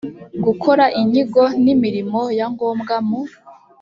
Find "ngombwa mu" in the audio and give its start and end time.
2.53-3.19